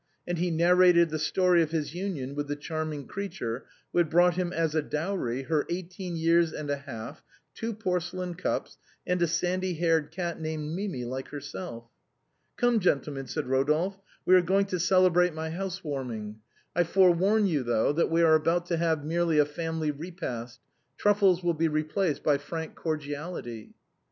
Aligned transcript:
And 0.27 0.39
he 0.39 0.49
narrated 0.49 1.11
the 1.11 1.19
story 1.19 1.61
of 1.61 1.69
his 1.69 1.93
union 1.93 2.33
with 2.33 2.47
the 2.47 2.55
charming 2.55 3.05
creature 3.05 3.65
who 3.91 3.99
had 3.99 4.09
brought 4.09 4.33
him 4.33 4.51
as 4.51 4.73
a 4.73 4.81
dowry 4.81 5.43
her 5.43 5.63
eighteen 5.69 6.15
years 6.15 6.51
and 6.51 6.71
a 6.71 6.75
half, 6.75 7.21
two 7.53 7.71
porcelain 7.71 8.33
cups, 8.33 8.79
and 9.05 9.21
a 9.21 9.27
sandy 9.27 9.75
haired 9.75 10.09
cat 10.09 10.41
named 10.41 10.73
Mimi, 10.75 11.05
like 11.05 11.27
herself." 11.27 11.85
Come, 12.57 12.79
gentlemen," 12.79 13.27
said 13.27 13.45
Rodolphe," 13.45 13.99
we 14.25 14.33
are 14.33 14.41
going 14.41 14.65
to 14.73 14.79
celebrate 14.79 15.35
my 15.35 15.51
house 15.51 15.83
warming. 15.83 16.37
I 16.75 16.83
forewarn 16.83 17.45
you, 17.45 17.61
though, 17.61 17.93
that 17.93 18.09
we 18.09 18.23
are 18.23 18.33
about 18.33 18.65
to 18.69 18.77
have 18.77 19.05
merely 19.05 19.37
a 19.37 19.45
family 19.45 19.91
repast; 19.91 20.61
truffles 20.97 21.43
will 21.43 21.53
1(6 21.53 21.71
replaced 21.71 22.23
by 22.23 22.39
frank 22.39 22.73
cordiality." 22.73 23.75